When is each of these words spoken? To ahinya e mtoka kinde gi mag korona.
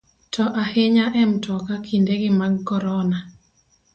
To 0.33 0.43
ahinya 0.63 1.05
e 1.21 1.23
mtoka 1.31 1.73
kinde 1.85 2.13
gi 2.21 2.29
mag 2.39 2.53
korona. 2.67 3.19